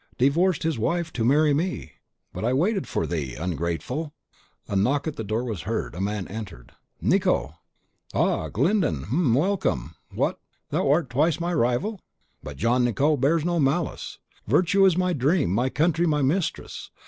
[0.17, 1.91] divorced his wife to marry me!
[2.33, 4.15] But I waited for thee, ungrateful!"
[4.67, 6.71] A knock at the door was heard, a man entered.
[6.99, 7.51] "Nicot!"
[8.11, 9.03] "Ah, Glyndon!
[9.11, 9.35] hum!
[9.35, 9.93] welcome!
[10.09, 10.39] What!
[10.71, 12.01] thou art twice my rival!
[12.41, 14.17] But Jean Nicot bears no malice.
[14.47, 16.89] Virtue is my dream, my country, my mistress.